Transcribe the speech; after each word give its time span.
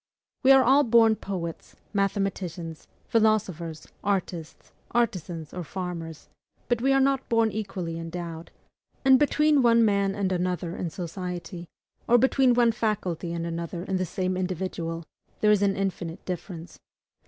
We 0.41 0.51
are 0.51 0.63
all 0.63 0.83
born 0.83 1.15
poets, 1.15 1.75
mathematicians, 1.93 2.87
philosophers, 3.05 3.87
artists, 4.03 4.71
artisans, 4.89 5.53
or 5.53 5.63
farmers, 5.63 6.27
but 6.67 6.81
we 6.81 6.91
are 6.91 6.99
not 6.99 7.29
born 7.29 7.51
equally 7.51 7.99
endowed; 7.99 8.49
and 9.05 9.19
between 9.19 9.61
one 9.61 9.85
man 9.85 10.15
and 10.15 10.31
another 10.31 10.75
in 10.75 10.89
society, 10.89 11.67
or 12.07 12.17
between 12.17 12.55
one 12.55 12.71
faculty 12.71 13.31
and 13.31 13.45
another 13.45 13.83
in 13.83 13.97
the 13.97 14.05
same 14.07 14.35
individual, 14.35 15.03
there 15.41 15.51
is 15.51 15.61
an 15.61 15.75
infinite 15.75 16.25
difference. 16.25 16.79